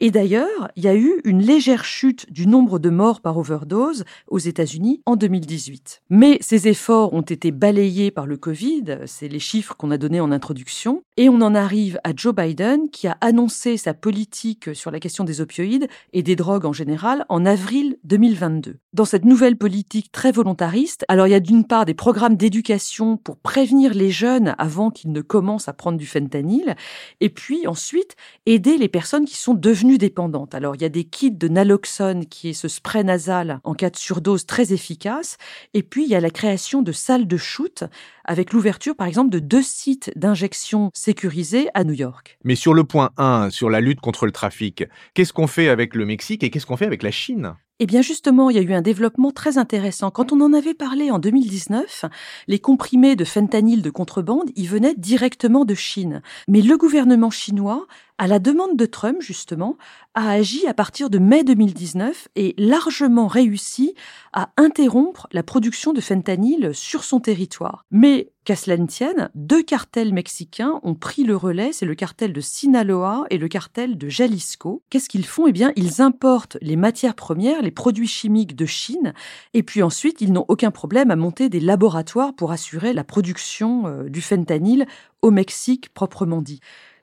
Et 0.00 0.10
d'ailleurs, 0.10 0.68
il 0.76 0.84
y 0.84 0.88
a 0.88 0.94
eu 0.94 1.22
une 1.24 1.42
légère 1.42 1.84
chute 1.84 2.30
du 2.30 2.46
nombre 2.46 2.78
de 2.78 2.90
morts 2.90 3.22
par 3.22 3.38
overdose 3.38 4.04
aux 4.28 4.38
États-Unis 4.38 5.00
en 5.06 5.16
2018. 5.16 6.02
Mais 6.10 6.36
ces 6.42 6.68
efforts 6.68 7.14
ont 7.14 7.22
été 7.22 7.50
balayés 7.50 8.10
par 8.10 8.26
le 8.26 8.36
Covid. 8.36 8.98
C'est 9.06 9.28
les 9.28 9.38
chiffres 9.38 9.69
qu'on 9.76 9.90
a 9.90 9.98
donné 9.98 10.20
en 10.20 10.32
introduction. 10.32 11.02
Et 11.16 11.28
on 11.28 11.40
en 11.40 11.54
arrive 11.54 12.00
à 12.04 12.10
Joe 12.14 12.34
Biden 12.34 12.90
qui 12.90 13.06
a 13.08 13.16
annoncé 13.20 13.76
sa 13.76 13.94
politique 13.94 14.74
sur 14.74 14.90
la 14.90 15.00
question 15.00 15.24
des 15.24 15.40
opioïdes 15.40 15.88
et 16.12 16.22
des 16.22 16.36
drogues 16.36 16.64
en 16.64 16.72
général 16.72 17.24
en 17.28 17.44
avril 17.44 17.98
2022. 18.04 18.76
Dans 18.92 19.04
cette 19.04 19.24
nouvelle 19.24 19.56
politique 19.56 20.10
très 20.10 20.32
volontariste, 20.32 21.04
alors 21.08 21.26
il 21.26 21.30
y 21.30 21.34
a 21.34 21.40
d'une 21.40 21.64
part 21.64 21.84
des 21.84 21.94
programmes 21.94 22.36
d'éducation 22.36 23.16
pour 23.16 23.36
prévenir 23.36 23.94
les 23.94 24.10
jeunes 24.10 24.54
avant 24.58 24.90
qu'ils 24.90 25.12
ne 25.12 25.20
commencent 25.20 25.68
à 25.68 25.72
prendre 25.72 25.98
du 25.98 26.06
fentanyl, 26.06 26.74
et 27.20 27.28
puis 27.28 27.66
ensuite 27.66 28.16
aider 28.46 28.78
les 28.78 28.88
personnes 28.88 29.24
qui 29.24 29.36
sont 29.36 29.54
devenues 29.54 29.98
dépendantes. 29.98 30.54
Alors 30.54 30.74
il 30.74 30.82
y 30.82 30.86
a 30.86 30.88
des 30.88 31.04
kits 31.04 31.30
de 31.30 31.48
naloxone 31.48 32.26
qui 32.26 32.50
est 32.50 32.54
ce 32.54 32.68
spray 32.68 33.04
nasal 33.04 33.60
en 33.64 33.74
cas 33.74 33.90
de 33.90 33.96
surdose 33.96 34.46
très 34.46 34.72
efficace, 34.72 35.36
et 35.74 35.82
puis 35.82 36.04
il 36.04 36.10
y 36.10 36.14
a 36.14 36.20
la 36.20 36.30
création 36.30 36.82
de 36.82 36.92
salles 36.92 37.26
de 37.26 37.36
shoot 37.36 37.84
avec 38.24 38.52
l'ouverture 38.52 38.96
par 38.96 39.06
exemple 39.06 39.30
de 39.30 39.38
deux 39.38 39.59
sites 39.62 40.12
d'injection 40.16 40.90
sécurisés 40.94 41.68
à 41.74 41.84
New 41.84 41.94
York. 41.94 42.38
Mais 42.44 42.54
sur 42.54 42.74
le 42.74 42.84
point 42.84 43.10
1, 43.16 43.50
sur 43.50 43.70
la 43.70 43.80
lutte 43.80 44.00
contre 44.00 44.26
le 44.26 44.32
trafic, 44.32 44.84
qu'est-ce 45.14 45.32
qu'on 45.32 45.46
fait 45.46 45.68
avec 45.68 45.94
le 45.94 46.06
Mexique 46.06 46.42
et 46.42 46.50
qu'est-ce 46.50 46.66
qu'on 46.66 46.76
fait 46.76 46.86
avec 46.86 47.02
la 47.02 47.10
Chine? 47.10 47.54
Eh 47.80 47.86
bien 47.86 48.02
justement, 48.02 48.50
il 48.50 48.56
y 48.56 48.58
a 48.58 48.62
eu 48.62 48.74
un 48.74 48.82
développement 48.82 49.32
très 49.32 49.56
intéressant. 49.56 50.10
Quand 50.10 50.32
on 50.32 50.40
en 50.42 50.52
avait 50.52 50.74
parlé 50.74 51.10
en 51.10 51.18
2019, 51.18 52.04
les 52.46 52.58
comprimés 52.58 53.16
de 53.16 53.24
fentanyl 53.24 53.80
de 53.80 53.88
contrebande, 53.88 54.50
ils 54.54 54.68
venaient 54.68 54.94
directement 54.94 55.64
de 55.64 55.74
Chine. 55.74 56.20
Mais 56.46 56.60
le 56.60 56.76
gouvernement 56.76 57.30
chinois 57.30 57.86
à 58.20 58.26
la 58.26 58.38
demande 58.38 58.76
de 58.76 58.84
Trump, 58.84 59.22
justement, 59.22 59.78
a 60.12 60.28
agi 60.28 60.66
à 60.66 60.74
partir 60.74 61.08
de 61.08 61.18
mai 61.18 61.42
2019 61.42 62.28
et 62.36 62.54
largement 62.58 63.26
réussi 63.26 63.94
à 64.34 64.50
interrompre 64.58 65.26
la 65.32 65.42
production 65.42 65.94
de 65.94 66.02
fentanyl 66.02 66.74
sur 66.74 67.02
son 67.02 67.18
territoire. 67.18 67.86
Mais 67.90 68.30
qu'à 68.44 68.56
cela 68.56 68.76
ne 68.76 68.86
tienne, 68.86 69.30
deux 69.34 69.62
cartels 69.62 70.12
mexicains 70.12 70.80
ont 70.82 70.94
pris 70.94 71.24
le 71.24 71.34
relais, 71.34 71.72
c'est 71.72 71.86
le 71.86 71.94
cartel 71.94 72.34
de 72.34 72.42
Sinaloa 72.42 73.24
et 73.30 73.38
le 73.38 73.48
cartel 73.48 73.96
de 73.96 74.08
Jalisco. 74.10 74.82
Qu'est-ce 74.90 75.08
qu'ils 75.08 75.24
font? 75.24 75.46
Eh 75.46 75.52
bien, 75.52 75.72
ils 75.76 76.02
importent 76.02 76.58
les 76.60 76.76
matières 76.76 77.14
premières, 77.14 77.62
produits 77.70 78.06
chimiques 78.06 78.56
de 78.56 78.66
Chine, 78.66 79.14
et 79.54 79.62
puis 79.62 79.82
ensuite, 79.82 80.20
ils 80.20 80.32
n'ont 80.32 80.44
aucun 80.48 80.70
problème 80.70 81.10
à 81.10 81.16
monter 81.16 81.48
des 81.48 81.60
laboratoires 81.60 82.34
pour 82.34 82.52
assurer 82.52 82.92
la 82.92 83.04
production 83.04 83.86
euh, 83.86 84.08
du 84.08 84.20
fentanyl 84.20 84.86
au 85.22 85.30
Mexique 85.30 85.92
proprement 85.92 86.42
dit 86.42 86.60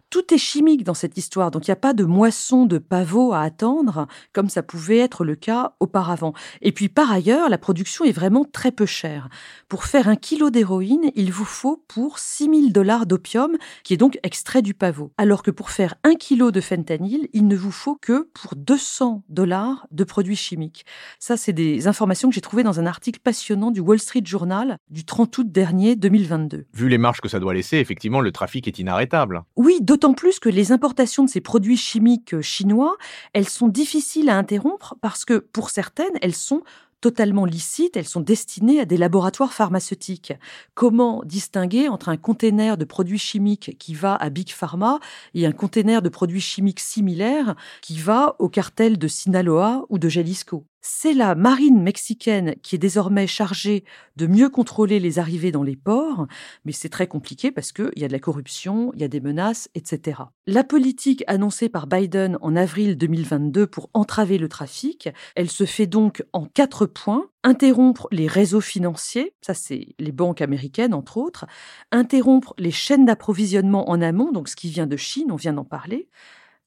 tout 0.09 0.33
est 0.33 0.37
chimique 0.37 0.83
dans 0.83 0.93
cette 0.93 1.17
histoire, 1.17 1.51
donc 1.51 1.67
il 1.67 1.71
n'y 1.71 1.73
a 1.73 1.77
pas 1.77 1.93
de 1.93 2.03
moisson 2.03 2.65
de 2.65 2.77
pavots 2.77 3.33
à 3.33 3.41
attendre, 3.41 4.07
comme 4.33 4.49
ça 4.49 4.63
pouvait 4.63 4.97
être 4.97 5.25
le 5.25 5.35
cas 5.35 5.73
auparavant. 5.79 6.33
Et 6.61 6.71
puis 6.71 6.89
par 6.89 7.11
ailleurs, 7.11 7.49
la 7.49 7.57
production 7.57 8.05
est 8.05 8.11
vraiment 8.11 8.45
très 8.45 8.71
peu 8.71 8.85
chère. 8.85 9.29
Pour 9.67 9.85
faire 9.85 10.07
un 10.07 10.15
kilo 10.15 10.49
d'héroïne, 10.49 11.11
il 11.15 11.31
vous 11.31 11.45
faut 11.45 11.83
pour 11.87 12.19
6000 12.19 12.71
dollars 12.71 13.05
d'opium, 13.05 13.57
qui 13.83 13.93
est 13.93 13.97
donc 13.97 14.17
extrait 14.23 14.61
du 14.61 14.73
pavot. 14.73 15.11
Alors 15.17 15.43
que 15.43 15.51
pour 15.51 15.71
faire 15.71 15.95
un 16.03 16.15
kilo 16.15 16.51
de 16.51 16.61
fentanyl, 16.61 17.27
il 17.33 17.47
ne 17.47 17.55
vous 17.55 17.71
faut 17.71 17.95
que 17.95 18.29
pour 18.33 18.55
200 18.55 19.23
dollars 19.29 19.87
de 19.91 20.03
produits 20.03 20.35
chimiques. 20.35 20.85
Ça, 21.19 21.37
c'est 21.37 21.53
des 21.53 21.87
informations 21.87 22.29
que 22.29 22.35
j'ai 22.35 22.41
trouvées 22.41 22.63
dans 22.63 22.79
un 22.79 22.85
article 22.85 23.19
passionnant 23.19 23.71
du 23.71 23.79
Wall 23.79 23.99
Street 23.99 24.23
Journal 24.23 24.77
du 24.89 25.05
30 25.05 25.37
août 25.37 25.51
dernier 25.51 25.95
2022. 25.95 26.65
Vu 26.73 26.89
les 26.89 26.97
marges 26.97 27.21
que 27.21 27.29
ça 27.29 27.39
doit 27.39 27.53
laisser, 27.53 27.77
effectivement, 27.77 28.21
le 28.21 28.31
trafic 28.31 28.67
est 28.67 28.79
inarrêtable. 28.79 29.43
Oui, 29.55 29.79
D'autant 29.97 30.13
plus 30.13 30.37
que 30.37 30.49
les 30.49 30.71
importations 30.71 31.23
de 31.23 31.29
ces 31.29 31.41
produits 31.41 31.75
chimiques 31.75 32.35
euh, 32.35 32.43
chinois, 32.43 32.97
elles 33.33 33.49
sont 33.49 33.67
difficiles 33.67 34.29
à 34.29 34.37
interrompre 34.37 34.93
parce 35.01 35.25
que 35.25 35.39
pour 35.39 35.71
certaines, 35.71 36.13
elles 36.21 36.35
sont 36.35 36.61
totalement 37.01 37.45
licites, 37.45 37.97
elles 37.97 38.07
sont 38.07 38.21
destinées 38.21 38.79
à 38.79 38.85
des 38.85 38.97
laboratoires 38.97 39.53
pharmaceutiques. 39.53 40.33
Comment 40.75 41.23
distinguer 41.25 41.89
entre 41.89 42.09
un 42.09 42.17
conteneur 42.17 42.77
de 42.77 42.85
produits 42.85 43.17
chimiques 43.17 43.75
qui 43.79 43.95
va 43.95 44.13
à 44.13 44.29
Big 44.29 44.51
Pharma 44.51 44.99
et 45.33 45.47
un 45.47 45.51
conteneur 45.51 46.03
de 46.03 46.09
produits 46.09 46.41
chimiques 46.41 46.79
similaires 46.79 47.55
qui 47.81 47.97
va 47.97 48.35
au 48.37 48.49
cartel 48.49 48.99
de 48.99 49.07
Sinaloa 49.07 49.83
ou 49.89 49.97
de 49.97 50.09
Jalisco? 50.09 50.63
C'est 50.81 51.13
la 51.13 51.35
marine 51.35 51.81
mexicaine 51.81 52.55
qui 52.61 52.75
est 52.75 52.79
désormais 52.79 53.27
chargée 53.27 53.83
de 54.15 54.27
mieux 54.27 54.49
contrôler 54.49 54.99
les 54.99 55.19
arrivées 55.19 55.51
dans 55.51 55.63
les 55.63 55.75
ports, 55.75 56.27
mais 56.65 56.71
c'est 56.71 56.89
très 56.89 57.07
compliqué 57.07 57.51
parce 57.51 57.71
qu'il 57.71 57.91
y 57.95 58.03
a 58.03 58.07
de 58.07 58.13
la 58.13 58.19
corruption, 58.19 58.91
il 58.93 59.01
y 59.01 59.03
a 59.03 59.07
des 59.07 59.19
menaces, 59.19 59.69
etc. 59.75 60.21
La 60.45 60.63
politique 60.63 61.23
annoncée 61.27 61.69
par 61.69 61.87
Biden 61.87 62.37
en 62.41 62.55
avril 62.55 62.97
2022 62.97 63.67
pour 63.67 63.89
entraver 63.93 64.37
le 64.37 64.49
trafic, 64.49 65.09
elle 65.35 65.49
se 65.49 65.65
fait 65.65 65.87
donc 65.87 66.23
en 66.33 66.45
quatre 66.45 66.85
points. 66.85 67.29
Interrompre 67.43 68.07
les 68.11 68.27
réseaux 68.27 68.61
financiers, 68.61 69.33
ça 69.41 69.53
c'est 69.53 69.95
les 69.99 70.11
banques 70.11 70.41
américaines 70.41 70.93
entre 70.93 71.17
autres, 71.17 71.45
interrompre 71.91 72.53
les 72.57 72.71
chaînes 72.71 73.05
d'approvisionnement 73.05 73.89
en 73.89 74.01
amont, 74.01 74.31
donc 74.31 74.49
ce 74.49 74.57
qui 74.57 74.69
vient 74.69 74.87
de 74.87 74.97
Chine, 74.97 75.31
on 75.31 75.37
vient 75.37 75.53
d'en 75.53 75.63
parler, 75.63 76.09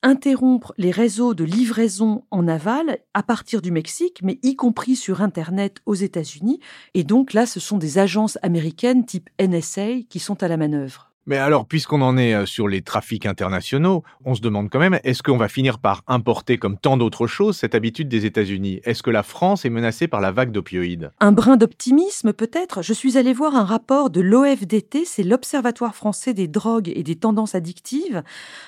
interrompre 0.02 0.72
les 0.78 0.90
réseaux 0.90 1.34
de 1.34 1.44
livraison 1.44 2.24
en 2.30 2.48
aval 2.48 2.98
à 3.14 3.22
partir 3.22 3.62
du 3.62 3.70
Mexique, 3.70 4.20
mais 4.22 4.38
y 4.42 4.56
compris 4.56 4.96
sur 4.96 5.22
Internet 5.22 5.80
aux 5.86 5.94
États-Unis. 5.94 6.60
Et 6.94 7.04
donc 7.04 7.32
là, 7.32 7.46
ce 7.46 7.60
sont 7.60 7.78
des 7.78 7.98
agences 7.98 8.38
américaines 8.42 9.04
type 9.04 9.30
NSA 9.40 10.02
qui 10.08 10.18
sont 10.18 10.42
à 10.42 10.48
la 10.48 10.56
manœuvre. 10.56 11.09
Mais 11.30 11.38
alors, 11.38 11.64
puisqu'on 11.64 12.02
en 12.02 12.18
est 12.18 12.34
euh, 12.34 12.44
sur 12.44 12.66
les 12.66 12.82
trafics 12.82 13.24
internationaux, 13.24 14.02
on 14.24 14.34
se 14.34 14.40
demande 14.40 14.68
quand 14.68 14.80
même, 14.80 14.98
est-ce 15.04 15.22
qu'on 15.22 15.36
va 15.36 15.46
finir 15.46 15.78
par 15.78 16.02
importer, 16.08 16.58
comme 16.58 16.76
tant 16.76 16.96
d'autres 16.96 17.28
choses, 17.28 17.56
cette 17.56 17.76
habitude 17.76 18.08
des 18.08 18.26
États-Unis? 18.26 18.80
Est-ce 18.82 19.04
que 19.04 19.10
la 19.10 19.22
France 19.22 19.64
est 19.64 19.70
menacée 19.70 20.08
par 20.08 20.20
la 20.20 20.32
vague 20.32 20.50
d'opioïdes? 20.50 21.12
Un 21.20 21.30
brin 21.30 21.56
d'optimisme, 21.56 22.32
peut-être? 22.32 22.82
Je 22.82 22.92
suis 22.92 23.16
allée 23.16 23.32
voir 23.32 23.54
un 23.54 23.62
rapport 23.62 24.10
de 24.10 24.20
l'OFDT, 24.20 25.04
c'est 25.04 25.22
l'Observatoire 25.22 25.94
français 25.94 26.34
des 26.34 26.48
drogues 26.48 26.90
et 26.92 27.04
des 27.04 27.14
tendances 27.14 27.54
addictives, 27.54 28.24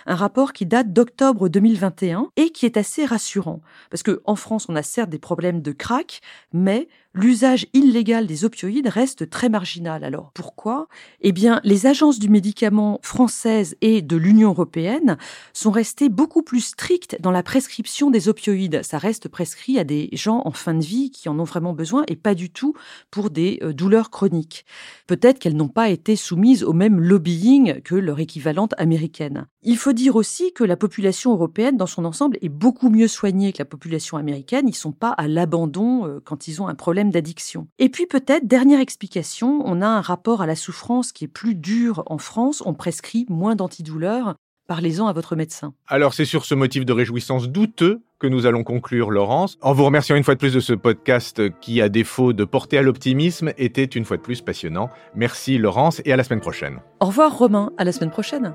un 0.07 0.15
rapport 0.15 0.53
qui 0.53 0.65
date 0.65 0.93
d'octobre 0.93 1.49
2021 1.49 2.29
et 2.37 2.51
qui 2.51 2.67
est 2.67 2.77
assez 2.77 3.05
rassurant. 3.05 3.61
Parce 3.91 4.05
qu'en 4.05 4.37
France, 4.37 4.67
on 4.69 4.77
a 4.77 4.85
certes 4.85 5.11
des 5.11 5.19
problèmes 5.19 5.63
de 5.63 5.73
crack, 5.73 6.21
mais 6.53 6.87
l'usage 7.15 7.67
illégal 7.73 8.27
des 8.27 8.45
opioïdes 8.45 8.89
reste 8.89 9.29
très 9.29 9.49
marginal. 9.49 10.05
Alors 10.05 10.31
pourquoi? 10.33 10.89
Eh 11.21 11.33
bien, 11.33 11.61
les 11.65 11.87
agences 11.87 12.19
du 12.19 12.29
médicament 12.29 13.01
françaises 13.03 13.77
et 13.81 14.03
de 14.03 14.17
l'Union 14.17 14.51
européenne 14.51 15.19
sont 15.53 15.71
restées 15.71 16.09
beaucoup 16.09 16.43
plus 16.43 16.61
strictes 16.61 17.17
dans 17.21 17.31
la 17.31 17.43
prescription 17.43 18.11
des 18.11 18.29
opioïdes. 18.29 18.83
Ça 18.83 18.99
reste 18.99 19.29
prescrit 19.29 19.79
à 19.79 19.85
des 19.85 20.09
gens 20.13 20.43
en 20.45 20.53
fin 20.53 20.75
de 20.75 20.85
vie 20.85 21.11
qui 21.11 21.29
en 21.29 21.39
ont 21.39 21.45
vraiment 21.45 21.73
besoin 21.73 22.05
et 22.09 22.17
pas 22.17 22.35
du 22.35 22.51
tout 22.51 22.75
pour 23.11 23.31
des 23.31 23.59
euh, 23.63 23.73
douleurs 23.73 24.11
chroniques. 24.11 24.65
Peut-être 25.07 25.39
qu'elles 25.39 25.57
n'ont 25.57 25.69
pas 25.69 25.91
été 25.91 26.17
soumises 26.17 26.65
au 26.65 26.73
même 26.73 27.01
lobbying 27.01 27.83
que 27.83 27.95
leur 27.95 28.21
équivalente 28.21 28.75
américaine. 28.79 29.47
Il 29.65 29.77
faut 29.77 29.93
dire 29.93 30.17
aussi 30.17 30.53
que 30.53 30.65
la 30.65 30.77
population 30.77 31.33
européenne 31.33 31.77
dans 31.77 31.87
son 31.87 32.05
ensemble 32.05 32.37
est 32.43 32.49
beaucoup 32.49 32.91
mieux 32.91 33.07
soignée 33.07 33.53
que 33.53 33.59
la 33.61 33.65
population 33.65 34.17
américaine. 34.17 34.69
Ils 34.69 34.75
sont 34.75 34.91
pas 34.91 35.11
à 35.11 35.29
l'abandon 35.29 36.05
euh, 36.05 36.21
quand 36.25 36.49
ils 36.49 36.61
ont 36.61 36.67
un 36.67 36.75
problème 36.75 37.11
d'addiction. 37.11 37.69
Et 37.79 37.89
puis 37.89 38.07
peut-être, 38.07 38.45
dernière 38.45 38.81
explication, 38.81 39.63
on 39.65 39.81
a 39.81 39.87
un 39.87 40.01
rapport 40.01 40.43
à 40.43 40.47
la 40.47 40.57
souffrance 40.57 41.13
qui 41.13 41.27
est 41.27 41.29
plus 41.29 41.55
dur 41.55 42.03
en 42.07 42.19
France. 42.19 42.61
On 42.67 42.75
prescrit 42.75 43.25
moins 43.29 43.55
d'antidouleurs. 43.55 44.35
Parlez-en 44.67 45.07
à 45.07 45.13
votre 45.13 45.37
médecin. 45.37 45.75
Alors 45.87 46.13
c'est 46.15 46.25
sur 46.25 46.45
ce 46.45 46.57
motif 46.57 46.85
de 46.85 46.93
réjouissance 46.93 47.49
douteux 47.49 48.03
que 48.19 48.27
nous 48.27 48.47
allons 48.47 48.65
conclure, 48.65 49.13
Laurence, 49.13 49.59
en 49.61 49.73
vous 49.73 49.85
remerciant 49.85 50.17
une 50.17 50.25
fois 50.25 50.35
de 50.35 50.41
plus 50.41 50.55
de 50.55 50.61
ce 50.61 50.73
podcast 50.73 51.43
qui, 51.61 51.81
à 51.81 51.89
défaut 51.89 52.33
de 52.33 52.45
porter 52.45 52.79
à 52.79 52.83
l'optimisme, 52.83 53.53
était 53.59 53.85
une 53.85 54.05
fois 54.05 54.17
de 54.17 54.23
plus 54.23 54.41
passionnant. 54.41 54.91
Merci 55.15 55.59
Laurence 55.59 56.03
et 56.05 56.13
à 56.13 56.17
la 56.17 56.25
semaine 56.25 56.41
prochaine. 56.41 56.81
Au 56.99 57.07
revoir 57.07 57.37
Romain, 57.37 57.71
à 57.79 57.85
la 57.85 57.93
semaine 57.93 58.11
prochaine. 58.11 58.55